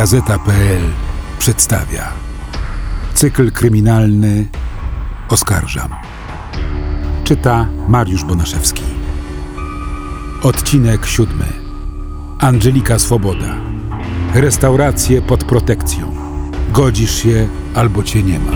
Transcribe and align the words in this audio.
Gazeta.pl 0.00 0.82
przedstawia 1.38 2.12
cykl 3.14 3.50
kryminalny 3.50 4.48
Oskarżam. 5.28 5.94
Czyta 7.24 7.68
Mariusz 7.88 8.24
Bonaszewski. 8.24 8.82
Odcinek 10.42 11.06
siódmy. 11.06 11.44
Angelika 12.38 12.98
Swoboda. 12.98 13.56
Restauracje 14.34 15.22
pod 15.22 15.44
protekcją. 15.44 16.16
Godzisz 16.72 17.22
się 17.22 17.48
albo 17.74 18.02
cię 18.02 18.22
nie 18.22 18.38
ma. 18.38 18.52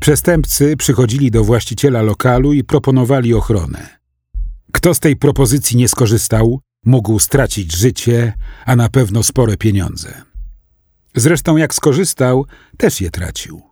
Przestępcy 0.00 0.76
przychodzili 0.76 1.30
do 1.30 1.44
właściciela 1.44 2.02
lokalu 2.02 2.52
i 2.52 2.64
proponowali 2.64 3.34
ochronę. 3.34 3.88
Kto 4.72 4.94
z 4.94 5.00
tej 5.00 5.16
propozycji 5.16 5.76
nie 5.76 5.88
skorzystał, 5.88 6.60
mógł 6.84 7.18
stracić 7.18 7.76
życie, 7.76 8.32
a 8.66 8.76
na 8.76 8.88
pewno 8.88 9.22
spore 9.22 9.56
pieniądze. 9.56 10.22
Zresztą 11.14 11.56
jak 11.56 11.74
skorzystał, 11.74 12.46
też 12.76 13.00
je 13.00 13.10
tracił. 13.10 13.62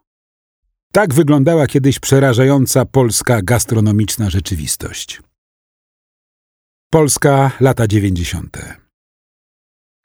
Tak 0.92 1.14
wyglądała 1.14 1.66
kiedyś 1.66 1.98
przerażająca 1.98 2.84
polska 2.84 3.42
gastronomiczna 3.42 4.30
rzeczywistość. 4.30 5.22
Polska 6.90 7.52
lata 7.60 7.86
dziewięćdziesiąte. 7.86 8.74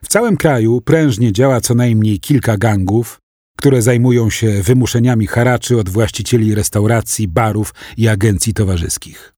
W 0.04 0.08
całym 0.08 0.38
kraju 0.38 0.82
prężnie 0.82 1.34
działa 1.34 1.62
co 1.62 1.76
najmniej 1.76 2.20
kilka 2.20 2.58
gangów, 2.58 3.20
które 3.58 3.82
zajmują 3.82 4.30
się 4.30 4.64
wymuszeniami 4.64 5.28
haraczy 5.28 5.78
od 5.78 5.90
właścicieli 5.90 6.56
restauracji, 6.56 7.28
barów 7.28 7.74
i 7.98 8.08
agencji 8.08 8.54
towarzyskich. 8.54 9.34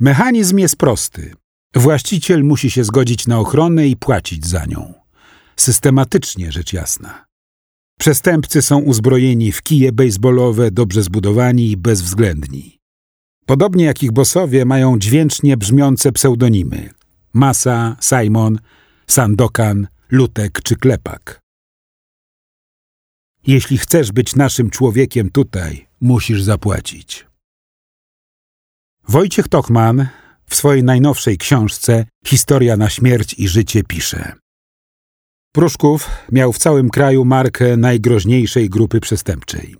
Mechanizm 0.00 0.58
jest 0.58 0.76
prosty. 0.76 1.34
Właściciel 1.74 2.44
musi 2.44 2.70
się 2.70 2.84
zgodzić 2.84 3.26
na 3.26 3.38
ochronę 3.38 3.88
i 3.88 3.96
płacić 3.96 4.46
za 4.46 4.64
nią. 4.64 4.94
Systematycznie, 5.56 6.52
rzecz 6.52 6.72
jasna. 6.72 7.26
Przestępcy 7.98 8.62
są 8.62 8.78
uzbrojeni 8.78 9.52
w 9.52 9.62
kije 9.62 9.92
baseballowe, 9.92 10.70
dobrze 10.70 11.02
zbudowani 11.02 11.70
i 11.70 11.76
bezwzględni. 11.76 12.78
Podobnie 13.46 13.84
jak 13.84 14.02
ich 14.02 14.12
bosowie 14.12 14.64
mają 14.64 14.98
dźwięcznie 14.98 15.56
brzmiące 15.56 16.12
pseudonimy 16.12 16.90
Masa, 17.32 17.96
Simon, 18.00 18.58
Sandokan, 19.06 19.88
Lutek 20.10 20.62
czy 20.62 20.76
Klepak. 20.76 21.40
Jeśli 23.46 23.78
chcesz 23.78 24.12
być 24.12 24.36
naszym 24.36 24.70
człowiekiem 24.70 25.30
tutaj, 25.30 25.86
musisz 26.00 26.42
zapłacić. 26.42 27.26
Wojciech 29.08 29.48
Tochman 29.48 30.08
w 30.48 30.54
swojej 30.54 30.84
najnowszej 30.84 31.38
książce 31.38 32.04
Historia 32.26 32.76
na 32.76 32.90
śmierć 32.90 33.34
i 33.38 33.48
życie 33.48 33.82
pisze. 33.82 34.32
Pruszków 35.52 36.08
miał 36.32 36.52
w 36.52 36.58
całym 36.58 36.90
kraju 36.90 37.24
markę 37.24 37.76
najgroźniejszej 37.76 38.70
grupy 38.70 39.00
przestępczej. 39.00 39.76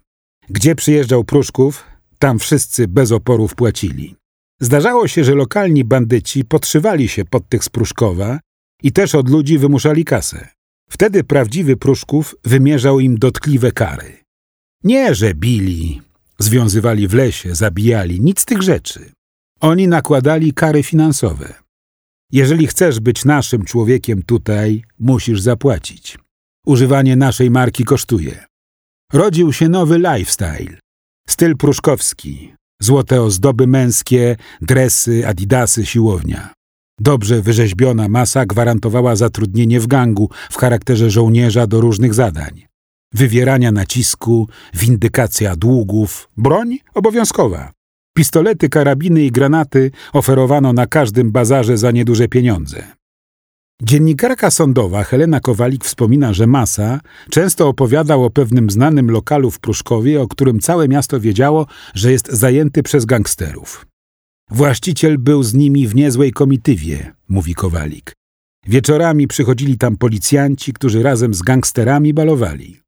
Gdzie 0.48 0.74
przyjeżdżał 0.74 1.24
Pruszków, 1.24 1.84
tam 2.18 2.38
wszyscy 2.38 2.88
bez 2.88 3.12
oporów 3.12 3.54
płacili. 3.54 4.16
Zdarzało 4.60 5.08
się, 5.08 5.24
że 5.24 5.34
lokalni 5.34 5.84
bandyci 5.84 6.44
podszywali 6.44 7.08
się 7.08 7.24
pod 7.24 7.48
tych 7.48 7.64
z 7.64 7.68
Pruszkowa 7.68 8.40
i 8.82 8.92
też 8.92 9.14
od 9.14 9.30
ludzi 9.30 9.58
wymuszali 9.58 10.04
kasę. 10.04 10.48
Wtedy 10.90 11.24
prawdziwy 11.24 11.76
Pruszków 11.76 12.34
wymierzał 12.44 13.00
im 13.00 13.18
dotkliwe 13.18 13.72
kary. 13.72 14.16
Nie, 14.84 15.14
że 15.14 15.34
bili, 15.34 16.02
związywali 16.38 17.08
w 17.08 17.14
lesie, 17.14 17.54
zabijali, 17.54 18.20
nic 18.20 18.40
z 18.40 18.44
tych 18.44 18.62
rzeczy. 18.62 19.12
Oni 19.60 19.88
nakładali 19.88 20.52
kary 20.52 20.82
finansowe. 20.82 21.54
Jeżeli 22.32 22.66
chcesz 22.66 23.00
być 23.00 23.24
naszym 23.24 23.64
człowiekiem 23.64 24.22
tutaj, 24.22 24.82
musisz 24.98 25.40
zapłacić. 25.40 26.18
Używanie 26.66 27.16
naszej 27.16 27.50
marki 27.50 27.84
kosztuje. 27.84 28.44
Rodził 29.12 29.52
się 29.52 29.68
nowy 29.68 29.98
lifestyle. 29.98 30.78
Styl 31.28 31.56
pruszkowski. 31.56 32.52
Złote 32.82 33.22
ozdoby 33.22 33.66
męskie, 33.66 34.36
dresy, 34.60 35.26
adidasy, 35.26 35.86
siłownia. 35.86 36.54
Dobrze 37.00 37.42
wyrzeźbiona 37.42 38.08
masa 38.08 38.46
gwarantowała 38.46 39.16
zatrudnienie 39.16 39.80
w 39.80 39.86
gangu 39.86 40.30
w 40.50 40.56
charakterze 40.56 41.10
żołnierza 41.10 41.66
do 41.66 41.80
różnych 41.80 42.14
zadań. 42.14 42.66
Wywierania 43.14 43.72
nacisku, 43.72 44.48
windykacja 44.74 45.56
długów, 45.56 46.28
broń 46.36 46.78
obowiązkowa. 46.94 47.75
Pistolety, 48.16 48.68
karabiny 48.68 49.24
i 49.24 49.30
granaty 49.30 49.90
oferowano 50.12 50.72
na 50.72 50.86
każdym 50.86 51.32
bazarze 51.32 51.78
za 51.78 51.90
nieduże 51.90 52.28
pieniądze. 52.28 52.84
Dziennikarka 53.82 54.50
sądowa 54.50 55.04
Helena 55.04 55.40
Kowalik 55.40 55.84
wspomina, 55.84 56.32
że 56.32 56.46
Masa 56.46 57.00
często 57.30 57.68
opowiadał 57.68 58.24
o 58.24 58.30
pewnym 58.30 58.70
znanym 58.70 59.10
lokalu 59.10 59.50
w 59.50 59.60
Pruszkowie, 59.60 60.22
o 60.22 60.28
którym 60.28 60.60
całe 60.60 60.88
miasto 60.88 61.20
wiedziało, 61.20 61.66
że 61.94 62.12
jest 62.12 62.32
zajęty 62.32 62.82
przez 62.82 63.04
gangsterów. 63.04 63.86
Właściciel 64.50 65.18
był 65.18 65.42
z 65.42 65.54
nimi 65.54 65.88
w 65.88 65.94
niezłej 65.94 66.32
komitywie, 66.32 67.12
mówi 67.28 67.54
Kowalik. 67.54 68.12
Wieczorami 68.66 69.26
przychodzili 69.26 69.78
tam 69.78 69.96
policjanci, 69.96 70.72
którzy 70.72 71.02
razem 71.02 71.34
z 71.34 71.42
gangsterami 71.42 72.14
balowali. 72.14 72.85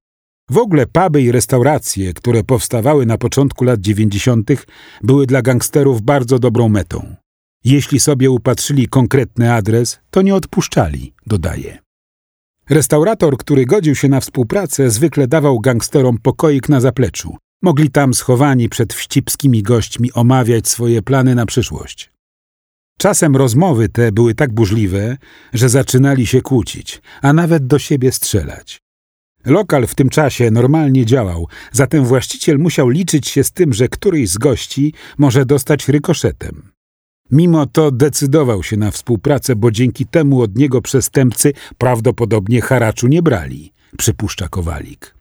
W 0.51 0.59
ogóle 0.59 0.87
puby 0.87 1.23
i 1.23 1.33
restauracje, 1.33 2.13
które 2.15 2.45
powstawały 2.45 3.07
na 3.07 3.19
początku 3.19 3.65
lat 3.65 3.81
dziewięćdziesiątych, 3.81 4.67
były 5.03 5.27
dla 5.27 5.43
gangsterów 5.43 6.03
bardzo 6.03 6.39
dobrą 6.39 6.69
metą. 6.69 7.17
Jeśli 7.65 8.01
sobie 8.01 8.31
upatrzyli 8.31 8.89
konkretny 8.89 9.53
adres, 9.53 9.99
to 10.11 10.23
nie 10.23 10.35
odpuszczali, 10.35 11.15
dodaje. 11.27 11.79
Restaurator, 12.71 13.37
który 13.37 13.67
godził 13.67 13.95
się 13.95 14.09
na 14.09 14.21
współpracę, 14.21 14.91
zwykle 14.91 15.29
dawał 15.29 15.61
gangsterom 15.61 16.19
pokoik 16.19 16.69
na 16.69 16.81
zapleczu. 16.81 17.37
Mogli 17.63 17.91
tam 17.91 18.15
schowani 18.15 18.69
przed 18.69 18.95
wścibskimi 18.95 19.63
gośćmi 19.63 20.13
omawiać 20.13 20.69
swoje 20.69 21.03
plany 21.03 21.35
na 21.35 21.47
przyszłość. 21.47 22.11
Czasem 22.99 23.37
rozmowy 23.37 23.89
te 23.89 24.13
były 24.13 24.35
tak 24.35 24.53
burzliwe, 24.53 25.17
że 25.53 25.69
zaczynali 25.69 26.27
się 26.27 26.43
kłócić, 26.43 27.03
a 27.23 27.33
nawet 27.33 27.67
do 27.67 27.79
siebie 27.79 28.13
strzelać. 28.13 28.88
Lokal 29.49 29.87
w 29.87 29.95
tym 29.95 30.09
czasie 30.09 30.51
normalnie 30.51 31.07
działał, 31.07 31.49
zatem 31.73 32.05
właściciel 32.05 32.59
musiał 32.59 32.89
liczyć 32.89 33.29
się 33.29 33.45
z 33.45 33.53
tym, 33.53 33.73
że 33.73 33.89
któryś 33.89 34.31
z 34.31 34.39
gości 34.39 34.95
może 35.19 35.47
dostać 35.47 35.89
rykoszetem. 35.89 36.73
Mimo 37.31 37.67
to 37.67 37.91
decydował 37.91 38.63
się 38.63 38.77
na 38.77 38.91
współpracę, 38.91 39.57
bo 39.57 39.71
dzięki 39.71 40.07
temu 40.07 40.43
od 40.43 40.57
niego 40.57 40.83
przestępcy 40.83 41.53
prawdopodobnie 41.79 42.61
haraczu 42.61 43.09
nie 43.09 43.23
brali, 43.23 43.73
przypuszcza 43.99 44.49
Kowalik. 44.49 45.15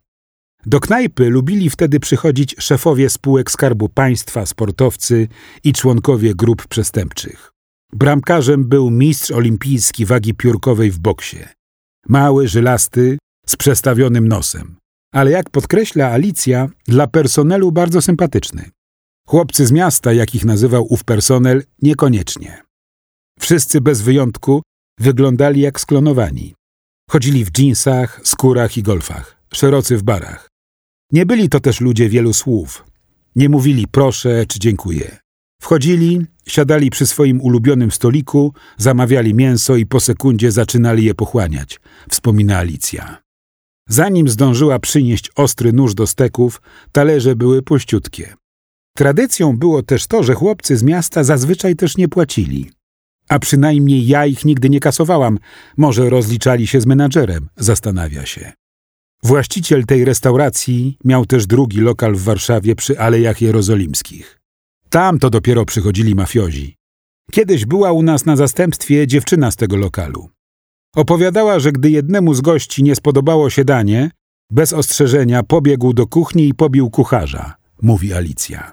Do 0.66 0.80
knajpy 0.80 1.30
lubili 1.30 1.70
wtedy 1.70 2.00
przychodzić 2.00 2.56
szefowie 2.58 3.10
spółek 3.10 3.50
Skarbu 3.50 3.88
Państwa, 3.88 4.46
sportowcy 4.46 5.28
i 5.64 5.72
członkowie 5.72 6.34
grup 6.34 6.66
przestępczych. 6.66 7.49
Bramkarzem 7.92 8.64
był 8.64 8.90
mistrz 8.90 9.30
olimpijski 9.30 10.06
wagi 10.06 10.34
piórkowej 10.34 10.90
w 10.90 10.98
boksie. 10.98 11.38
Mały, 12.08 12.48
żylasty, 12.48 13.18
z 13.46 13.56
przestawionym 13.56 14.28
nosem. 14.28 14.76
Ale 15.14 15.30
jak 15.30 15.50
podkreśla 15.50 16.10
Alicja, 16.10 16.68
dla 16.84 17.06
personelu 17.06 17.72
bardzo 17.72 18.02
sympatyczny. 18.02 18.70
Chłopcy 19.26 19.66
z 19.66 19.72
miasta, 19.72 20.12
jak 20.12 20.34
ich 20.34 20.44
nazywał 20.44 20.86
ów 20.92 21.04
personel, 21.04 21.62
niekoniecznie. 21.82 22.62
Wszyscy 23.40 23.80
bez 23.80 24.02
wyjątku 24.02 24.62
wyglądali 25.00 25.60
jak 25.60 25.80
sklonowani. 25.80 26.54
Chodzili 27.10 27.44
w 27.44 27.50
dżinsach, 27.50 28.20
skórach 28.24 28.76
i 28.76 28.82
golfach, 28.82 29.36
szerocy 29.54 29.96
w 29.96 30.02
barach. 30.02 30.48
Nie 31.12 31.26
byli 31.26 31.48
to 31.48 31.60
też 31.60 31.80
ludzie 31.80 32.08
wielu 32.08 32.32
słów. 32.32 32.84
Nie 33.36 33.48
mówili 33.48 33.86
proszę 33.88 34.46
czy 34.46 34.58
dziękuję. 34.58 35.18
Wchodzili, 35.60 36.26
siadali 36.46 36.90
przy 36.90 37.06
swoim 37.06 37.40
ulubionym 37.40 37.90
stoliku, 37.90 38.54
zamawiali 38.76 39.34
mięso 39.34 39.76
i 39.76 39.86
po 39.86 40.00
sekundzie 40.00 40.52
zaczynali 40.52 41.04
je 41.04 41.14
pochłaniać, 41.14 41.80
wspomina 42.10 42.58
Alicja. 42.58 43.22
Zanim 43.88 44.28
zdążyła 44.28 44.78
przynieść 44.78 45.30
ostry 45.36 45.72
nóż 45.72 45.94
do 45.94 46.06
steków, 46.06 46.62
talerze 46.92 47.36
były 47.36 47.62
puściutkie. 47.62 48.34
Tradycją 48.96 49.56
było 49.56 49.82
też 49.82 50.06
to, 50.06 50.22
że 50.22 50.34
chłopcy 50.34 50.76
z 50.76 50.82
miasta 50.82 51.24
zazwyczaj 51.24 51.76
też 51.76 51.96
nie 51.96 52.08
płacili. 52.08 52.70
A 53.28 53.38
przynajmniej 53.38 54.06
ja 54.06 54.26
ich 54.26 54.44
nigdy 54.44 54.70
nie 54.70 54.80
kasowałam. 54.80 55.38
Może 55.76 56.10
rozliczali 56.10 56.66
się 56.66 56.80
z 56.80 56.86
menadżerem, 56.86 57.48
zastanawia 57.56 58.26
się. 58.26 58.52
Właściciel 59.22 59.84
tej 59.84 60.04
restauracji 60.04 60.98
miał 61.04 61.26
też 61.26 61.46
drugi 61.46 61.80
lokal 61.80 62.14
w 62.14 62.22
Warszawie 62.22 62.76
przy 62.76 62.98
Alejach 62.98 63.42
Jerozolimskich. 63.42 64.39
Tam 64.90 65.18
to 65.18 65.30
dopiero 65.30 65.64
przychodzili 65.64 66.14
mafiozi. 66.14 66.76
Kiedyś 67.32 67.66
była 67.66 67.92
u 67.92 68.02
nas 68.02 68.26
na 68.26 68.36
zastępstwie 68.36 69.06
dziewczyna 69.06 69.50
z 69.50 69.56
tego 69.56 69.76
lokalu. 69.76 70.28
Opowiadała, 70.96 71.58
że 71.58 71.72
gdy 71.72 71.90
jednemu 71.90 72.34
z 72.34 72.40
gości 72.40 72.82
nie 72.82 72.96
spodobało 72.96 73.50
się 73.50 73.64
danie, 73.64 74.10
bez 74.52 74.72
ostrzeżenia 74.72 75.42
pobiegł 75.42 75.92
do 75.92 76.06
kuchni 76.06 76.48
i 76.48 76.54
pobił 76.54 76.90
kucharza, 76.90 77.54
mówi 77.82 78.12
Alicja. 78.12 78.72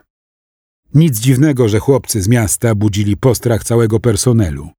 Nic 0.93 1.19
dziwnego, 1.19 1.69
że 1.69 1.79
chłopcy 1.79 2.21
z 2.21 2.27
miasta 2.27 2.75
budzili 2.75 3.17
postrach 3.17 3.63
całego 3.63 3.99
personelu. 3.99 4.69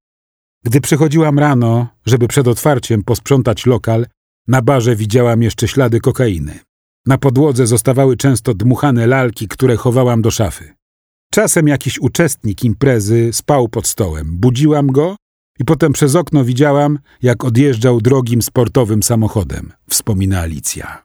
Gdy 0.63 0.81
przychodziłam 0.81 1.39
rano, 1.39 1.87
żeby 2.05 2.27
przed 2.27 2.47
otwarciem 2.47 3.03
posprzątać 3.03 3.65
lokal, 3.65 4.05
na 4.47 4.61
barze 4.61 4.95
widziałam 4.95 5.43
jeszcze 5.43 5.67
ślady 5.67 5.99
kokainy. 5.99 6.59
Na 7.05 7.17
podłodze 7.17 7.67
zostawały 7.67 8.17
często 8.17 8.53
dmuchane 8.53 9.07
lalki, 9.07 9.47
które 9.47 9.75
chowałam 9.75 10.21
do 10.21 10.31
szafy. 10.31 10.78
Czasem 11.33 11.67
jakiś 11.67 11.99
uczestnik 11.99 12.63
imprezy 12.63 13.29
spał 13.33 13.67
pod 13.67 13.87
stołem. 13.87 14.37
Budziłam 14.37 14.87
go 14.87 15.15
i 15.59 15.65
potem 15.65 15.93
przez 15.93 16.15
okno 16.15 16.45
widziałam, 16.45 16.99
jak 17.21 17.43
odjeżdżał 17.43 18.01
drogim 18.01 18.41
sportowym 18.41 19.03
samochodem, 19.03 19.73
wspomina 19.89 20.39
Alicja. 20.39 21.03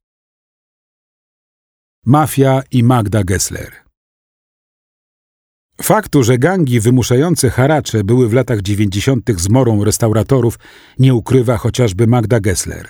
Mafia 2.06 2.62
i 2.70 2.82
Magda 2.82 3.24
Gessler 3.24 3.72
Faktu, 5.82 6.22
że 6.22 6.38
gangi 6.38 6.80
wymuszające 6.80 7.50
haracze 7.50 8.04
były 8.04 8.28
w 8.28 8.32
latach 8.32 8.62
dziewięćdziesiątych 8.62 9.40
zmorą 9.40 9.84
restauratorów, 9.84 10.58
nie 10.98 11.14
ukrywa 11.14 11.56
chociażby 11.56 12.06
Magda 12.06 12.40
Gessler. 12.40 12.88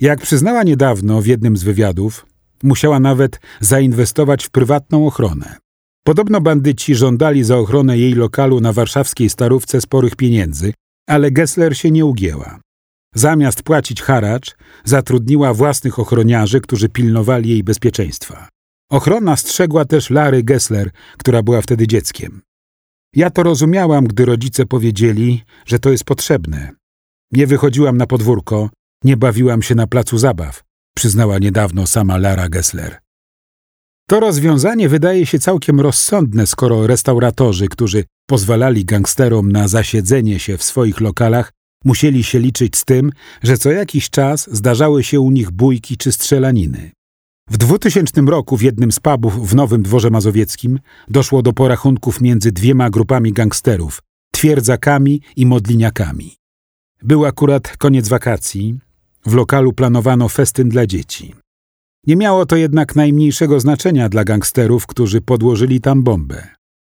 Jak 0.00 0.20
przyznała 0.20 0.62
niedawno 0.62 1.22
w 1.22 1.26
jednym 1.26 1.56
z 1.56 1.62
wywiadów, 1.62 2.26
musiała 2.62 3.00
nawet 3.00 3.40
zainwestować 3.60 4.44
w 4.44 4.50
prywatną 4.50 5.06
ochronę. 5.06 5.65
Podobno 6.06 6.40
bandyci 6.40 6.94
żądali 6.94 7.44
za 7.44 7.56
ochronę 7.56 7.98
jej 7.98 8.12
lokalu 8.14 8.60
na 8.60 8.72
warszawskiej 8.72 9.30
Starówce 9.30 9.80
sporych 9.80 10.16
pieniędzy, 10.16 10.72
ale 11.08 11.30
Gessler 11.30 11.76
się 11.76 11.90
nie 11.90 12.04
ugięła. 12.04 12.60
Zamiast 13.14 13.62
płacić 13.62 14.02
haracz, 14.02 14.56
zatrudniła 14.84 15.54
własnych 15.54 15.98
ochroniarzy, 15.98 16.60
którzy 16.60 16.88
pilnowali 16.88 17.50
jej 17.50 17.64
bezpieczeństwa. 17.64 18.48
Ochrona 18.90 19.36
strzegła 19.36 19.84
też 19.84 20.10
Lary 20.10 20.42
Gessler, 20.42 20.90
która 21.18 21.42
była 21.42 21.62
wtedy 21.62 21.86
dzieckiem. 21.86 22.42
Ja 23.14 23.30
to 23.30 23.42
rozumiałam, 23.42 24.04
gdy 24.04 24.24
rodzice 24.24 24.66
powiedzieli, 24.66 25.42
że 25.66 25.78
to 25.78 25.90
jest 25.90 26.04
potrzebne. 26.04 26.70
Nie 27.32 27.46
wychodziłam 27.46 27.96
na 27.96 28.06
podwórko, 28.06 28.70
nie 29.04 29.16
bawiłam 29.16 29.62
się 29.62 29.74
na 29.74 29.86
placu 29.86 30.18
zabaw, 30.18 30.62
przyznała 30.96 31.38
niedawno 31.38 31.86
sama 31.86 32.16
Lara 32.16 32.48
Gessler. 32.48 33.05
To 34.08 34.20
rozwiązanie 34.20 34.88
wydaje 34.88 35.26
się 35.26 35.38
całkiem 35.38 35.80
rozsądne, 35.80 36.46
skoro 36.46 36.86
restauratorzy, 36.86 37.68
którzy 37.68 38.04
pozwalali 38.26 38.84
gangsterom 38.84 39.52
na 39.52 39.68
zasiedzenie 39.68 40.38
się 40.38 40.56
w 40.56 40.62
swoich 40.62 41.00
lokalach, 41.00 41.52
musieli 41.84 42.24
się 42.24 42.38
liczyć 42.38 42.76
z 42.76 42.84
tym, 42.84 43.12
że 43.42 43.58
co 43.58 43.70
jakiś 43.70 44.10
czas 44.10 44.48
zdarzały 44.52 45.04
się 45.04 45.20
u 45.20 45.30
nich 45.30 45.50
bójki 45.50 45.96
czy 45.96 46.12
strzelaniny. 46.12 46.90
W 47.50 47.56
2000 47.56 48.20
roku 48.20 48.56
w 48.56 48.62
jednym 48.62 48.92
z 48.92 49.00
pubów 49.00 49.50
w 49.50 49.54
Nowym 49.54 49.82
Dworze 49.82 50.10
Mazowieckim 50.10 50.78
doszło 51.08 51.42
do 51.42 51.52
porachunków 51.52 52.20
między 52.20 52.52
dwiema 52.52 52.90
grupami 52.90 53.32
gangsterów 53.32 54.02
twierdzakami 54.32 55.20
i 55.36 55.46
modliniakami. 55.46 56.36
Był 57.02 57.24
akurat 57.24 57.76
koniec 57.76 58.08
wakacji. 58.08 58.78
W 59.26 59.34
lokalu 59.34 59.72
planowano 59.72 60.28
festyn 60.28 60.68
dla 60.68 60.86
dzieci. 60.86 61.34
Nie 62.06 62.16
miało 62.16 62.46
to 62.46 62.56
jednak 62.56 62.96
najmniejszego 62.96 63.60
znaczenia 63.60 64.08
dla 64.08 64.24
gangsterów, 64.24 64.86
którzy 64.86 65.20
podłożyli 65.20 65.80
tam 65.80 66.02
bombę. 66.02 66.48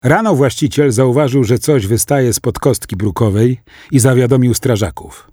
Rano 0.04 0.34
właściciel 0.34 0.92
zauważył, 0.92 1.44
że 1.44 1.58
coś 1.58 1.86
wystaje 1.86 2.32
spod 2.32 2.58
kostki 2.58 2.96
brukowej 2.96 3.60
i 3.92 3.98
zawiadomił 3.98 4.54
strażaków. 4.54 5.30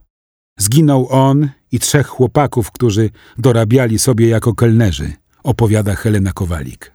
Zginął 0.60 1.08
on 1.10 1.50
i 1.72 1.80
trzech 1.80 2.08
chłopaków, 2.08 2.72
którzy 2.72 3.10
dorabiali 3.38 4.00
sobie 4.00 4.28
jako 4.28 4.54
kelnerzy, 4.56 5.14
opowiada 5.44 5.96
Helena 5.96 6.31
Kowalik. 6.31 6.94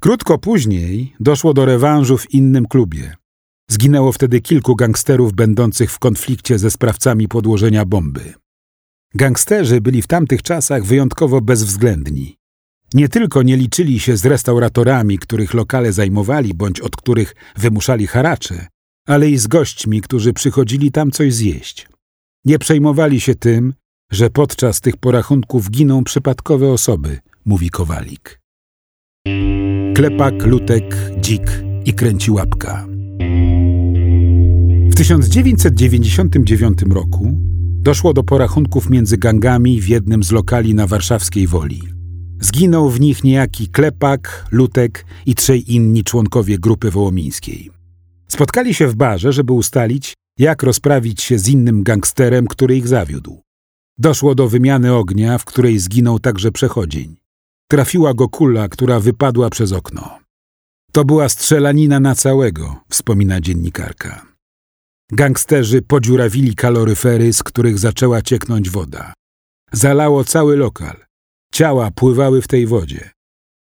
Krótko 0.00 0.38
później 0.38 1.14
doszło 1.20 1.54
do 1.54 1.64
rewanżu 1.64 2.18
w 2.18 2.34
innym 2.34 2.66
klubie. 2.66 3.16
Zginęło 3.70 4.12
wtedy 4.12 4.40
kilku 4.40 4.76
gangsterów 4.76 5.32
będących 5.32 5.92
w 5.92 5.98
konflikcie 5.98 6.58
ze 6.58 6.70
sprawcami 6.70 7.28
podłożenia 7.28 7.84
bomby. 7.84 8.34
Gangsterzy 9.14 9.80
byli 9.80 10.02
w 10.02 10.06
tamtych 10.06 10.42
czasach 10.42 10.84
wyjątkowo 10.84 11.40
bezwzględni. 11.40 12.36
Nie 12.94 13.08
tylko 13.08 13.42
nie 13.42 13.56
liczyli 13.56 14.00
się 14.00 14.16
z 14.16 14.24
restauratorami, 14.24 15.18
których 15.18 15.54
lokale 15.54 15.92
zajmowali 15.92 16.54
bądź 16.54 16.80
od 16.80 16.96
których 16.96 17.34
wymuszali 17.56 18.06
haracze, 18.06 18.66
ale 19.06 19.30
i 19.30 19.38
z 19.38 19.46
gośćmi, 19.46 20.00
którzy 20.00 20.32
przychodzili 20.32 20.92
tam 20.92 21.10
coś 21.10 21.34
zjeść. 21.34 21.88
Nie 22.44 22.58
przejmowali 22.58 23.20
się 23.20 23.34
tym, 23.34 23.74
że 24.12 24.30
podczas 24.30 24.80
tych 24.80 24.96
porachunków 24.96 25.70
giną 25.70 26.04
przypadkowe 26.04 26.68
osoby, 26.68 27.18
mówi 27.44 27.70
Kowalik. 27.70 28.40
Klepak, 29.94 30.46
lutek, 30.46 30.96
dzik 31.20 31.62
i 31.84 31.92
kręci 31.92 32.30
łapka. 32.30 32.86
W 34.88 34.94
1999 34.94 36.78
roku 36.90 37.47
doszło 37.88 38.12
do 38.12 38.22
porachunków 38.22 38.90
między 38.90 39.18
gangami 39.18 39.80
w 39.80 39.88
jednym 39.88 40.22
z 40.22 40.32
lokali 40.32 40.74
na 40.74 40.86
warszawskiej 40.86 41.46
Woli. 41.46 41.82
Zginął 42.40 42.90
w 42.90 43.00
nich 43.00 43.24
niejaki 43.24 43.68
Klepak, 43.68 44.46
Lutek 44.50 45.04
i 45.26 45.34
trzej 45.34 45.74
inni 45.74 46.04
członkowie 46.04 46.58
grupy 46.58 46.90
wołomińskiej. 46.90 47.70
Spotkali 48.28 48.74
się 48.74 48.86
w 48.88 48.94
barze, 48.94 49.32
żeby 49.32 49.52
ustalić, 49.52 50.14
jak 50.38 50.62
rozprawić 50.62 51.22
się 51.22 51.38
z 51.38 51.48
innym 51.48 51.82
gangsterem, 51.82 52.46
który 52.46 52.76
ich 52.76 52.88
zawiódł. 52.88 53.40
Doszło 53.98 54.34
do 54.34 54.48
wymiany 54.48 54.94
ognia, 54.94 55.38
w 55.38 55.44
której 55.44 55.78
zginął 55.78 56.18
także 56.18 56.52
przechodzień. 56.52 57.16
Trafiła 57.70 58.14
go 58.14 58.28
kula, 58.28 58.68
która 58.68 59.00
wypadła 59.00 59.50
przez 59.50 59.72
okno. 59.72 60.18
To 60.92 61.04
była 61.04 61.28
strzelanina 61.28 62.00
na 62.00 62.14
całego, 62.14 62.76
wspomina 62.88 63.40
dziennikarka. 63.40 64.37
Gangsterzy 65.12 65.82
podziurawili 65.82 66.54
kaloryfery, 66.54 67.32
z 67.32 67.42
których 67.42 67.78
zaczęła 67.78 68.22
cieknąć 68.22 68.70
woda. 68.70 69.12
Zalało 69.72 70.24
cały 70.24 70.56
lokal. 70.56 70.96
Ciała 71.52 71.90
pływały 71.90 72.42
w 72.42 72.48
tej 72.48 72.66
wodzie. 72.66 73.10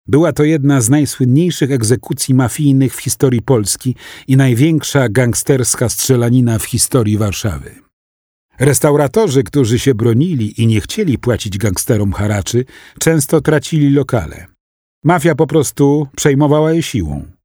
Była 0.08 0.34
to 0.34 0.44
jedna 0.44 0.82
z 0.82 0.89
najsłynniejszych 0.89 1.72
egzekucji 1.72 2.36
mafijnych 2.36 2.96
w 2.96 3.01
historii 3.01 3.41
Polski 3.41 3.96
i 4.27 4.38
największa 4.38 5.10
gangsterska 5.10 5.89
strzelanina 5.89 6.60
w 6.60 6.65
historii 6.65 7.17
Warszawy. 7.17 7.75
Restauratorzy, 8.60 9.44
którzy 9.44 9.79
się 9.79 9.96
bronili 9.96 10.62
i 10.62 10.67
nie 10.67 10.82
chcieli 10.82 11.17
płacić 11.17 11.58
gangsterom 11.58 12.13
haraczy, 12.13 12.65
często 13.00 13.41
tracili 13.41 13.89
lokale. 13.89 14.46
Mafia 15.03 15.36
po 15.36 15.48
prostu 15.48 16.08
przejmowała 16.15 16.74
je 16.74 16.84
siłą. 16.84 17.37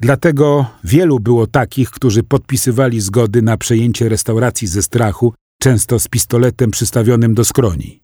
Dlatego 0.00 0.66
wielu 0.84 1.20
było 1.20 1.46
takich, 1.46 1.90
którzy 1.90 2.22
podpisywali 2.22 3.00
zgody 3.00 3.42
na 3.42 3.56
przejęcie 3.56 4.08
restauracji 4.08 4.68
ze 4.68 4.82
strachu, 4.82 5.34
często 5.62 5.98
z 5.98 6.08
pistoletem 6.08 6.70
przystawionym 6.70 7.34
do 7.34 7.44
skroni. 7.44 8.02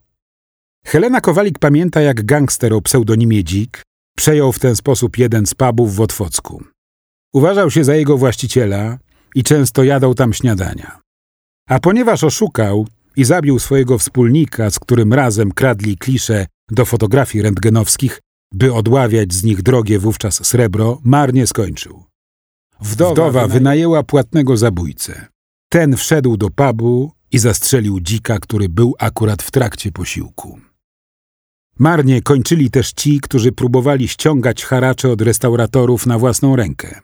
Helena 0.85 1.21
Kowalik 1.21 1.59
pamięta, 1.59 2.01
jak 2.01 2.25
gangster 2.25 2.73
o 2.73 2.81
pseudonimie 2.81 3.43
Dzik 3.43 3.83
przejął 4.17 4.51
w 4.51 4.59
ten 4.59 4.75
sposób 4.75 5.17
jeden 5.17 5.45
z 5.45 5.53
pubów 5.53 5.95
w 5.95 6.01
Otwocku. 6.01 6.63
Uważał 7.33 7.71
się 7.71 7.83
za 7.83 7.95
jego 7.95 8.17
właściciela 8.17 8.97
i 9.35 9.43
często 9.43 9.83
jadał 9.83 10.13
tam 10.13 10.33
śniadania. 10.33 10.99
A 11.69 11.79
ponieważ 11.79 12.23
oszukał 12.23 12.87
i 13.15 13.23
zabił 13.23 13.59
swojego 13.59 13.97
wspólnika, 13.97 14.69
z 14.69 14.79
którym 14.79 15.13
razem 15.13 15.51
kradli 15.51 15.97
klisze 15.97 16.45
do 16.71 16.85
fotografii 16.85 17.41
rentgenowskich, 17.41 18.19
by 18.53 18.73
odławiać 18.73 19.33
z 19.33 19.43
nich 19.43 19.61
drogie 19.61 19.99
wówczas 19.99 20.45
srebro, 20.45 20.99
marnie 21.03 21.47
skończył. 21.47 22.03
Wdowa, 22.81 23.11
Wdowa 23.11 23.47
wynajęła 23.47 24.03
płatnego 24.03 24.57
zabójcę. 24.57 25.27
Ten 25.69 25.95
wszedł 25.95 26.37
do 26.37 26.49
pubu 26.49 27.11
i 27.31 27.39
zastrzelił 27.39 27.99
dzika, 27.99 28.39
który 28.39 28.69
był 28.69 28.95
akurat 28.99 29.43
w 29.43 29.51
trakcie 29.51 29.91
posiłku. 29.91 30.59
Marnie 31.79 32.21
kończyli 32.21 32.71
też 32.71 32.91
ci, 32.91 33.19
którzy 33.19 33.51
próbowali 33.51 34.07
ściągać 34.07 34.65
haracze 34.65 35.09
od 35.11 35.21
restauratorów 35.21 36.05
na 36.05 36.19
własną 36.19 36.55
rękę. 36.55 37.01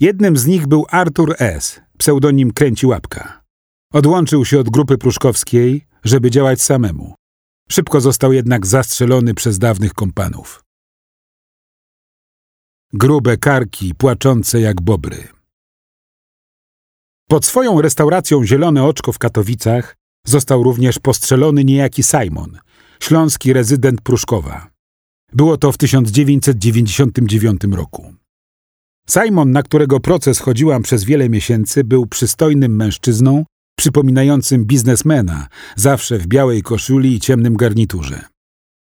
Jednym 0.00 0.36
z 0.36 0.46
nich 0.46 0.66
był 0.66 0.86
Artur 0.90 1.34
S., 1.38 1.80
pseudonim 1.98 2.52
Kręci 2.52 2.86
Łapka. 2.86 3.42
Odłączył 3.92 4.44
się 4.44 4.60
od 4.60 4.70
grupy 4.70 4.98
pruszkowskiej, 4.98 5.86
żeby 6.04 6.30
działać 6.30 6.62
samemu. 6.62 7.14
Szybko 7.70 8.00
został 8.00 8.32
jednak 8.32 8.66
zastrzelony 8.66 9.34
przez 9.34 9.58
dawnych 9.58 9.94
kompanów. 9.94 10.62
Grube 12.92 13.36
karki 13.36 13.94
płaczące 13.94 14.60
jak 14.60 14.80
bobry. 14.80 15.28
Pod 17.28 17.44
swoją 17.44 17.82
restauracją 17.82 18.44
Zielone 18.44 18.84
Oczko 18.84 19.12
w 19.12 19.18
Katowicach 19.18 19.96
został 20.26 20.62
również 20.62 20.98
postrzelony 20.98 21.64
niejaki 21.64 22.02
Simon, 22.02 22.58
śląski 23.00 23.52
rezydent 23.52 24.00
Pruszkowa. 24.00 24.70
Było 25.32 25.56
to 25.56 25.72
w 25.72 25.78
1999 25.78 27.60
roku. 27.72 28.14
Simon, 29.10 29.50
na 29.50 29.62
którego 29.62 30.00
proces 30.00 30.38
chodziłam 30.38 30.82
przez 30.82 31.04
wiele 31.04 31.28
miesięcy, 31.28 31.84
był 31.84 32.06
przystojnym 32.06 32.76
mężczyzną, 32.76 33.44
przypominającym 33.78 34.64
biznesmena, 34.64 35.48
zawsze 35.76 36.18
w 36.18 36.26
białej 36.26 36.62
koszuli 36.62 37.14
i 37.14 37.20
ciemnym 37.20 37.56
garniturze. 37.56 38.31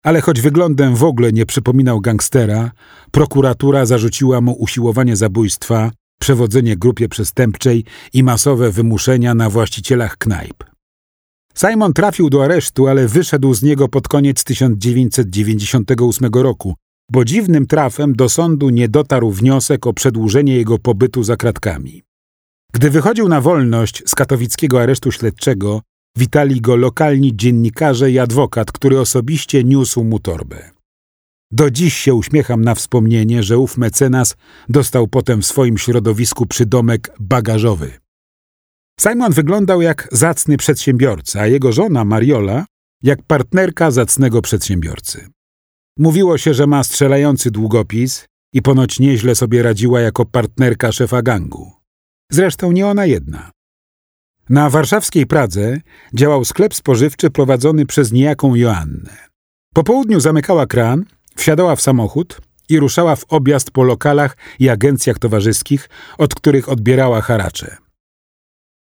Ale 0.03 0.21
choć 0.21 0.41
wyglądem 0.41 0.95
w 0.95 1.03
ogóle 1.03 1.31
nie 1.31 1.45
przypominał 1.45 2.01
gangstera, 2.01 2.71
prokuratura 3.11 3.85
zarzuciła 3.85 4.41
mu 4.41 4.53
usiłowanie 4.53 5.15
zabójstwa, 5.15 5.91
przewodzenie 6.21 6.77
grupie 6.77 7.09
przestępczej 7.09 7.85
i 8.13 8.23
masowe 8.23 8.71
wymuszenia 8.71 9.35
na 9.35 9.49
właścicielach 9.49 10.17
knajp. 10.17 10.63
Simon 11.55 11.93
trafił 11.93 12.29
do 12.29 12.43
aresztu, 12.43 12.87
ale 12.87 13.07
wyszedł 13.07 13.53
z 13.53 13.63
niego 13.63 13.87
pod 13.87 14.07
koniec 14.07 14.43
1998 14.43 16.29
roku, 16.33 16.75
bo 17.11 17.25
dziwnym 17.25 17.67
trafem 17.67 18.13
do 18.13 18.29
sądu 18.29 18.69
nie 18.69 18.89
dotarł 18.89 19.31
wniosek 19.31 19.87
o 19.87 19.93
przedłużenie 19.93 20.55
jego 20.55 20.79
pobytu 20.79 21.23
za 21.23 21.37
kratkami. 21.37 22.03
Gdy 22.73 22.89
wychodził 22.89 23.29
na 23.29 23.41
wolność 23.41 24.03
z 24.05 24.15
katowickiego 24.15 24.81
aresztu 24.81 25.11
śledczego, 25.11 25.81
witali 26.17 26.61
go 26.61 26.75
lokalni 26.75 27.35
dziennikarze 27.35 28.11
i 28.11 28.19
adwokat, 28.19 28.71
który 28.71 28.99
osobiście 28.99 29.63
niósł 29.63 30.03
mu 30.03 30.19
torbę. 30.19 30.71
Do 31.51 31.71
dziś 31.71 31.93
się 31.93 32.13
uśmiecham 32.13 32.61
na 32.61 32.75
wspomnienie, 32.75 33.43
że 33.43 33.57
ów 33.57 33.77
mecenas 33.77 34.35
dostał 34.69 35.07
potem 35.07 35.41
w 35.41 35.45
swoim 35.45 35.77
środowisku 35.77 36.45
przydomek 36.45 37.15
bagażowy. 37.19 37.91
Simon 38.99 39.31
wyglądał 39.31 39.81
jak 39.81 40.07
zacny 40.11 40.57
przedsiębiorca, 40.57 41.41
a 41.41 41.47
jego 41.47 41.71
żona 41.71 42.05
Mariola 42.05 42.65
jak 43.03 43.23
partnerka 43.23 43.91
zacnego 43.91 44.41
przedsiębiorcy. 44.41 45.27
Mówiło 45.97 46.37
się, 46.37 46.53
że 46.53 46.67
ma 46.67 46.83
strzelający 46.83 47.51
długopis 47.51 48.25
i 48.53 48.61
ponoć 48.61 48.99
nieźle 48.99 49.35
sobie 49.35 49.63
radziła 49.63 50.01
jako 50.01 50.25
partnerka 50.25 50.91
szefa 50.91 51.21
gangu. 51.21 51.71
Zresztą 52.31 52.71
nie 52.71 52.87
ona 52.87 53.05
jedna. 53.05 53.51
Na 54.51 54.69
warszawskiej 54.69 55.25
Pradze 55.25 55.77
działał 56.13 56.45
sklep 56.45 56.75
spożywczy 56.75 57.29
prowadzony 57.29 57.85
przez 57.85 58.11
niejaką 58.11 58.55
Joannę. 58.55 59.17
Po 59.73 59.83
południu 59.83 60.19
zamykała 60.19 60.65
kran, 60.65 61.05
wsiadała 61.35 61.75
w 61.75 61.81
samochód 61.81 62.41
i 62.69 62.79
ruszała 62.79 63.15
w 63.15 63.25
objazd 63.29 63.71
po 63.71 63.83
lokalach 63.83 64.37
i 64.59 64.69
agencjach 64.69 65.19
towarzyskich, 65.19 65.89
od 66.17 66.35
których 66.35 66.69
odbierała 66.69 67.21
haracze. 67.21 67.77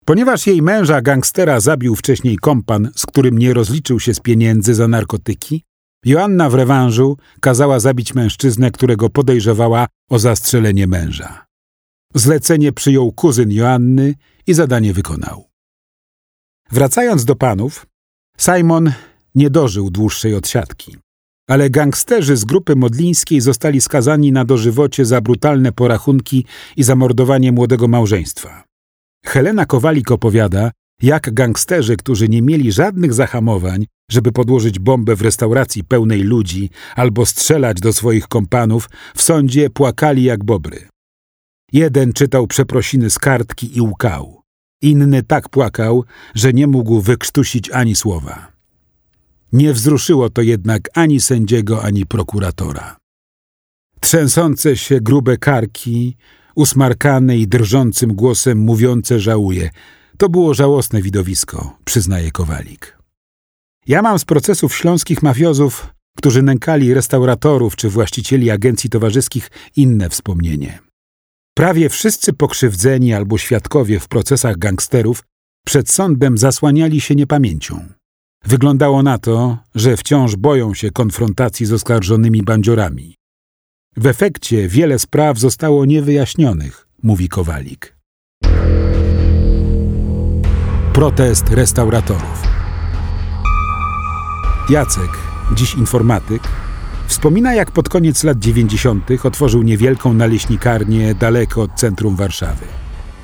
Ponieważ 0.05 0.47
jej 0.47 0.61
męża 0.61 1.01
gangstera 1.01 1.59
zabił 1.59 1.95
wcześniej 1.95 2.37
kompan, 2.37 2.91
z 2.95 3.05
którym 3.05 3.37
nie 3.37 3.53
rozliczył 3.53 3.99
się 3.99 4.13
z 4.13 4.19
pieniędzy 4.19 4.73
za 4.73 4.87
narkotyki, 4.87 5.63
Joanna 6.05 6.49
w 6.49 6.53
rewanżu 6.53 7.17
kazała 7.41 7.79
zabić 7.79 8.15
mężczyznę, 8.15 8.71
którego 8.71 9.09
podejrzewała 9.09 9.87
o 10.09 10.19
zastrzelenie 10.19 10.87
męża. 10.87 11.45
Zlecenie 12.15 12.71
przyjął 12.71 13.11
kuzyn 13.11 13.51
Joanny 13.51 14.15
i 14.47 14.53
zadanie 14.53 14.93
wykonał. 14.93 15.48
Wracając 16.71 17.25
do 17.25 17.35
panów, 17.35 17.85
Simon 18.37 18.91
nie 19.35 19.49
dożył 19.49 19.89
dłuższej 19.89 20.35
odsiadki. 20.35 20.97
Ale 21.49 21.69
gangsterzy 21.69 22.37
z 22.37 22.45
grupy 22.45 22.75
modlińskiej 22.75 23.41
zostali 23.41 23.81
skazani 23.81 24.31
na 24.31 24.45
dożywocie 24.45 25.05
za 25.05 25.21
brutalne 25.21 25.71
porachunki 25.71 26.45
i 26.77 26.83
zamordowanie 26.83 27.51
młodego 27.51 27.87
małżeństwa. 27.87 28.63
Helena 29.25 29.65
Kowalik 29.65 30.11
opowiada, 30.11 30.71
jak 31.01 31.33
gangsterzy, 31.33 31.97
którzy 31.97 32.29
nie 32.29 32.41
mieli 32.41 32.71
żadnych 32.71 33.13
zahamowań, 33.13 33.85
żeby 34.11 34.31
podłożyć 34.31 34.79
bombę 34.79 35.15
w 35.15 35.21
restauracji 35.21 35.83
pełnej 35.83 36.23
ludzi 36.23 36.69
albo 36.95 37.25
strzelać 37.25 37.79
do 37.79 37.93
swoich 37.93 38.27
kompanów, 38.27 38.89
w 39.15 39.21
sądzie 39.21 39.69
płakali 39.69 40.23
jak 40.23 40.43
bobry. 40.43 40.87
Jeden 41.71 42.13
czytał 42.13 42.47
przeprosiny 42.47 43.09
z 43.09 43.19
kartki 43.19 43.77
i 43.77 43.81
łkał. 43.81 44.38
Inny 44.81 45.23
tak 45.23 45.49
płakał, 45.49 46.03
że 46.35 46.53
nie 46.53 46.67
mógł 46.67 47.01
wykrztusić 47.01 47.71
ani 47.71 47.95
słowa. 47.95 48.51
Nie 49.53 49.73
wzruszyło 49.73 50.29
to 50.29 50.41
jednak 50.41 50.89
ani 50.93 51.19
sędziego, 51.21 51.83
ani 51.83 52.05
prokuratora. 52.05 52.97
Trzęsące 53.99 54.77
się 54.77 55.01
grube 55.01 55.37
karki, 55.37 56.17
usmarkane 56.55 57.37
i 57.37 57.47
drżącym 57.47 58.15
głosem 58.15 58.57
mówiące 58.57 59.19
żałuje. 59.19 59.69
To 60.17 60.29
było 60.29 60.53
żałosne 60.53 61.01
widowisko, 61.01 61.77
przyznaje 61.85 62.31
Kowalik. 62.31 62.97
Ja 63.87 64.01
mam 64.01 64.19
z 64.19 64.25
procesów 64.25 64.75
śląskich 64.75 65.23
mafiozów, 65.23 65.87
którzy 66.17 66.41
nękali 66.41 66.93
restauratorów 66.93 67.75
czy 67.75 67.89
właścicieli 67.89 68.51
agencji 68.51 68.89
towarzyskich, 68.89 69.51
inne 69.75 70.09
wspomnienie. 70.09 70.79
Prawie 71.59 71.89
wszyscy 71.89 72.33
pokrzywdzeni 72.33 73.13
albo 73.13 73.37
świadkowie 73.37 73.99
w 73.99 74.07
procesach 74.07 74.57
gangsterów 74.57 75.23
przed 75.65 75.89
sądem 75.89 76.37
zasłaniali 76.37 77.01
się 77.01 77.15
niepamięcią. 77.15 77.85
Wyglądało 78.45 79.03
na 79.03 79.17
to, 79.17 79.57
że 79.75 79.97
wciąż 79.97 80.35
boją 80.35 80.73
się 80.73 80.91
konfrontacji 80.91 81.65
z 81.65 81.73
oskarżonymi 81.73 82.43
bandziorami. 82.43 83.15
W 83.97 84.05
efekcie 84.05 84.67
wiele 84.67 84.99
spraw 84.99 85.39
zostało 85.39 85.85
niewyjaśnionych, 85.85 86.87
mówi 87.03 87.29
Kowalik. 87.29 87.95
Protest 90.93 91.49
restauratorów. 91.49 92.43
Jacek, 94.69 95.11
dziś 95.55 95.75
informatyk, 95.75 96.41
wspomina 97.09 97.53
jak 97.53 97.71
pod 97.71 97.89
koniec 97.89 98.23
lat 98.23 98.39
90. 98.39 99.09
otworzył 99.23 99.63
niewielką 99.63 100.13
naleśnikarnię 100.13 101.15
daleko 101.15 101.61
od 101.61 101.73
centrum 101.73 102.15
Warszawy. 102.15 102.65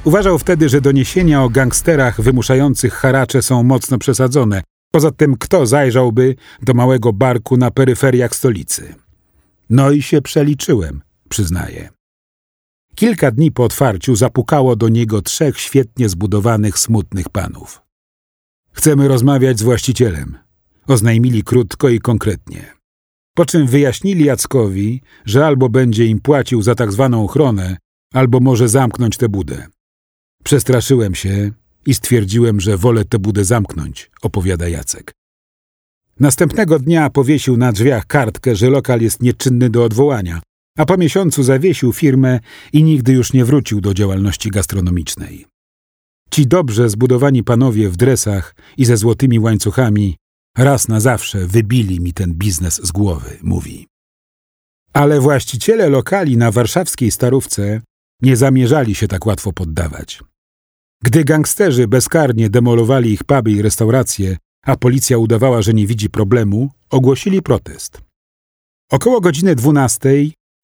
Uważał 0.03 0.39
wtedy, 0.39 0.69
że 0.69 0.81
doniesienia 0.81 1.43
o 1.43 1.49
gangsterach 1.49 2.21
wymuszających 2.21 2.93
haracze 2.93 3.41
są 3.41 3.63
mocno 3.63 3.97
przesadzone. 3.97 4.61
Poza 4.91 5.11
tym 5.11 5.35
kto 5.37 5.65
zajrzałby 5.65 6.35
do 6.61 6.73
małego 6.73 7.13
barku 7.13 7.57
na 7.57 7.71
peryferiach 7.71 8.35
stolicy? 8.35 8.95
No 9.69 9.91
i 9.91 10.01
się 10.01 10.21
przeliczyłem, 10.21 11.01
przyznaje. 11.29 11.89
Kilka 12.95 13.31
dni 13.31 13.51
po 13.51 13.63
otwarciu 13.63 14.15
zapukało 14.15 14.75
do 14.75 14.89
niego 14.89 15.21
trzech 15.21 15.59
świetnie 15.59 16.09
zbudowanych, 16.09 16.79
smutnych 16.79 17.29
panów. 17.29 17.81
Chcemy 18.71 19.07
rozmawiać 19.07 19.59
z 19.59 19.63
właścicielem, 19.63 20.37
oznajmili 20.87 21.43
krótko 21.43 21.89
i 21.89 21.99
konkretnie. 21.99 22.74
Po 23.35 23.45
czym 23.45 23.67
wyjaśnili 23.67 24.25
Jackowi, 24.25 25.01
że 25.25 25.45
albo 25.45 25.69
będzie 25.69 26.05
im 26.05 26.19
płacił 26.19 26.61
za 26.61 26.75
tak 26.75 26.91
zwaną 26.91 27.23
ochronę, 27.23 27.77
albo 28.13 28.39
może 28.39 28.69
zamknąć 28.69 29.17
tę 29.17 29.29
budę. 29.29 29.67
Przestraszyłem 30.43 31.15
się 31.15 31.51
i 31.85 31.93
stwierdziłem, 31.93 32.59
że 32.59 32.77
wolę 32.77 33.05
tę 33.05 33.19
budę 33.19 33.45
zamknąć, 33.45 34.11
opowiada 34.21 34.67
Jacek. 34.67 35.11
Następnego 36.19 36.79
dnia 36.79 37.09
powiesił 37.09 37.57
na 37.57 37.71
drzwiach 37.71 38.05
kartkę, 38.05 38.55
że 38.55 38.69
lokal 38.69 39.01
jest 39.01 39.21
nieczynny 39.21 39.69
do 39.69 39.83
odwołania, 39.83 40.41
a 40.77 40.85
po 40.85 40.97
miesiącu 40.97 41.43
zawiesił 41.43 41.93
firmę 41.93 42.39
i 42.73 42.83
nigdy 42.83 43.13
już 43.13 43.33
nie 43.33 43.45
wrócił 43.45 43.81
do 43.81 43.93
działalności 43.93 44.49
gastronomicznej. 44.51 45.45
Ci 46.31 46.47
dobrze 46.47 46.89
zbudowani 46.89 47.43
panowie 47.43 47.89
w 47.89 47.97
dresach 47.97 48.55
i 48.77 48.85
ze 48.85 48.97
złotymi 48.97 49.39
łańcuchami 49.39 50.15
raz 50.57 50.87
na 50.87 50.99
zawsze 50.99 51.47
wybili 51.47 51.99
mi 51.99 52.13
ten 52.13 52.33
biznes 52.33 52.75
z 52.83 52.91
głowy, 52.91 53.37
mówi. 53.43 53.87
Ale 54.93 55.19
właściciele 55.19 55.89
lokali 55.89 56.37
na 56.37 56.51
warszawskiej 56.51 57.11
Starówce 57.11 57.81
nie 58.21 58.37
zamierzali 58.37 58.95
się 58.95 59.07
tak 59.07 59.25
łatwo 59.25 59.53
poddawać. 59.53 60.23
Gdy 61.03 61.23
gangsterzy 61.23 61.87
bezkarnie 61.87 62.49
demolowali 62.49 63.11
ich 63.11 63.23
puby 63.23 63.51
i 63.51 63.61
restauracje, 63.61 64.37
a 64.65 64.77
policja 64.77 65.17
udawała, 65.17 65.61
że 65.61 65.73
nie 65.73 65.87
widzi 65.87 66.09
problemu, 66.09 66.69
ogłosili 66.89 67.41
protest. 67.41 68.01
Około 68.91 69.21
godziny 69.21 69.55
12 69.55 70.09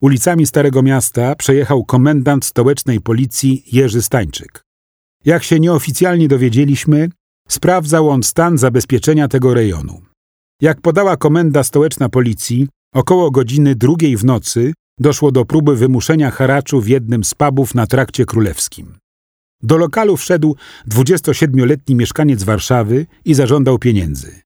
ulicami 0.00 0.46
Starego 0.46 0.82
Miasta 0.82 1.34
przejechał 1.34 1.84
komendant 1.84 2.44
stołecznej 2.44 3.00
policji 3.00 3.64
Jerzy 3.72 4.02
Stańczyk. 4.02 4.62
Jak 5.24 5.42
się 5.42 5.60
nieoficjalnie 5.60 6.28
dowiedzieliśmy, 6.28 7.08
sprawdzał 7.48 8.08
on 8.10 8.22
stan 8.22 8.58
zabezpieczenia 8.58 9.28
tego 9.28 9.54
rejonu. 9.54 10.02
Jak 10.60 10.80
podała 10.80 11.16
komenda 11.16 11.62
stołeczna 11.62 12.08
policji, 12.08 12.68
około 12.94 13.30
godziny 13.30 13.74
drugiej 13.74 14.16
w 14.16 14.24
nocy 14.24 14.72
doszło 15.00 15.32
do 15.32 15.44
próby 15.44 15.76
wymuszenia 15.76 16.30
haraczu 16.30 16.80
w 16.80 16.88
jednym 16.88 17.24
z 17.24 17.34
pubów 17.34 17.74
na 17.74 17.86
trakcie 17.86 18.24
królewskim. 18.24 18.98
Do 19.62 19.76
lokalu 19.76 20.16
wszedł 20.16 20.56
27-letni 20.90 21.94
mieszkaniec 21.94 22.42
Warszawy 22.42 23.06
i 23.24 23.34
zażądał 23.34 23.78
pieniędzy. 23.78 24.40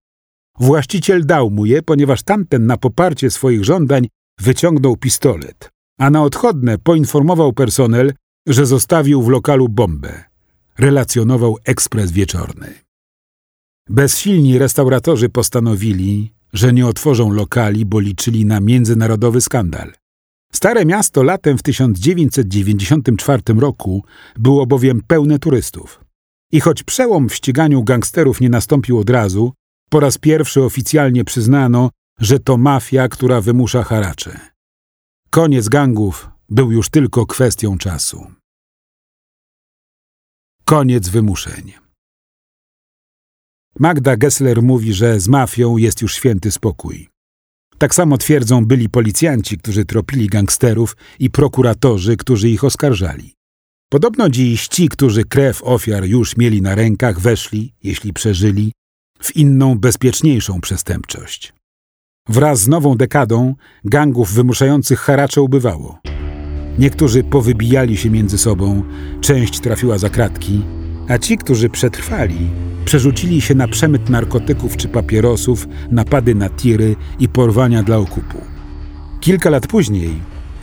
Właściciel 0.61 1.27
dał 1.27 1.51
mu 1.51 1.67
je, 1.67 1.83
ponieważ 1.83 2.23
tamten 2.23 2.67
na 2.67 2.77
poparcie 2.77 3.31
swoich 3.31 3.65
żądań 3.65 4.09
wyciągnął 4.41 4.97
pistolet. 4.97 5.71
a 5.99 6.11
na 6.11 6.23
odchodne 6.23 6.79
poinformował 6.79 7.53
personel, 7.53 8.13
że 8.47 8.67
zostawił 8.67 9.23
w 9.23 9.29
lokalu 9.29 9.69
bombę. 9.69 10.25
Relacjonował 10.79 11.57
ekspres 11.65 12.13
wieczorny. 12.13 12.86
Bezsilni 13.89 14.59
restauratorzy 14.59 15.29
postanowili, 15.29 16.33
że 16.53 16.73
nie 16.73 16.87
otworzą 16.87 17.31
lokali, 17.31 17.85
bo 17.87 18.01
liczyli 18.01 18.45
na 18.45 18.61
międzynarodowy 18.61 19.41
skandal. 19.41 19.93
Stare 20.53 20.85
miasto 20.85 21.23
latem 21.23 21.59
w 21.59 21.63
1994 21.63 23.43
roku 23.59 24.05
było 24.37 24.67
bowiem 24.67 25.03
pełne 25.07 25.39
turystów. 25.39 26.01
I 26.53 26.61
choć 26.61 26.83
przełom 26.83 27.29
w 27.29 27.35
ściganiu 27.35 27.85
gangsterów 27.85 28.41
nie 28.41 28.49
nastąpił 28.49 28.99
od 28.99 29.11
razu, 29.11 29.53
po 29.91 30.01
raz 30.01 30.19
pierwszy 30.19 30.63
oficjalnie 30.63 31.25
przyznano, 31.25 31.91
że 32.21 32.39
to 32.41 32.57
mafia, 32.57 33.09
która 33.09 33.41
wymusza 33.41 33.83
haracze. 33.83 34.41
Koniec 35.31 35.69
gangów 35.69 36.29
był 36.49 36.73
już 36.73 36.89
tylko 36.91 37.27
kwestią 37.27 37.79
czasu. 37.79 38.27
Koniec 40.65 41.09
wymuszeń. 41.09 41.86
Magda 43.79 44.17
Gessler 44.17 44.63
mówi, 44.63 44.93
że 44.93 45.21
z 45.21 45.29
mafią 45.29 45.77
jest 45.77 46.03
już 46.03 46.15
święty 46.15 46.51
spokój. 46.51 47.09
Tak 47.79 47.95
samo 47.95 48.19
twierdzą 48.19 48.65
byli 48.65 48.89
policjanci, 48.89 49.59
którzy 49.59 49.85
tropili 49.85 50.27
gangsterów 50.27 50.97
i 51.19 51.31
prokuratorzy, 51.31 52.17
którzy 52.17 52.49
ich 52.49 52.65
oskarżali. 52.65 53.35
Podobno 53.91 54.29
dziś 54.29 54.69
ci, 54.69 54.89
którzy 54.89 55.25
krew 55.25 55.63
ofiar 55.65 56.05
już 56.05 56.37
mieli 56.37 56.63
na 56.63 56.75
rękach, 56.75 57.21
weszli, 57.21 57.75
jeśli 57.83 58.13
przeżyli, 58.13 58.73
w 59.21 59.37
inną, 59.37 59.79
bezpieczniejszą 59.79 60.61
przestępczość. 60.61 61.53
Wraz 62.29 62.61
z 62.61 62.69
nową 62.69 62.97
dekadą 62.97 63.55
gangów 63.85 64.33
wymuszających 64.33 65.01
haracze 65.01 65.43
ubywało. 65.43 65.99
Niektórzy 66.79 67.25
powybijali 67.25 67.97
się 67.97 68.11
między 68.11 68.39
sobą, 68.39 68.83
część 69.21 69.61
trafiła 69.61 69.99
za 69.99 70.11
kratki, 70.11 70.63
a 71.09 71.19
ci, 71.19 71.39
którzy 71.39 71.69
przetrwali, 71.69 72.51
przerzucili 72.85 73.41
się 73.41 73.55
na 73.55 73.69
przemyt 73.69 74.11
narkotyków 74.11 74.77
czy 74.77 74.89
papierosów, 74.89 75.69
napady 75.91 76.35
na 76.35 76.51
tiry 76.51 76.97
i 77.19 77.29
porwania 77.29 77.83
dla 77.83 77.97
okupu. 77.97 78.39
Kilka 79.21 79.51
lat 79.51 79.67
później 79.67 80.11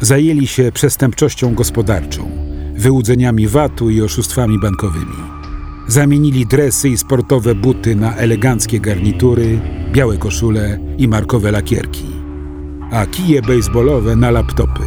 zajęli 0.02 0.48
się 0.48 0.72
przestępczością 0.72 1.56
gospodarczą, 1.56 2.32
wyłudzeniami 2.76 3.48
VAT-u 3.48 3.90
i 3.90 4.02
oszustwami 4.02 4.60
bankowymi. 4.60 5.44
Zamienili 5.88 6.46
dresy 6.46 6.90
i 6.90 6.98
sportowe 6.98 7.56
buty 7.56 7.96
na 7.96 8.16
eleganckie 8.16 8.80
garnitury, 8.80 9.60
białe 9.92 10.18
koszule 10.18 10.80
i 10.98 11.08
markowe 11.08 11.52
lakierki, 11.52 12.06
a 12.92 13.06
kije 13.06 13.42
baseballowe 13.42 14.16
na 14.16 14.32
laptopy. 14.32 14.84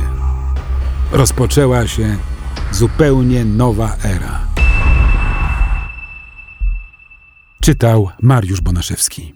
Rozpoczęła 1.13 1.87
się 1.87 2.17
zupełnie 2.73 3.45
nowa 3.45 3.97
era. 4.05 4.46
Czytał 7.67 8.11
Mariusz 8.23 8.61
Bonaszewski. 8.61 9.36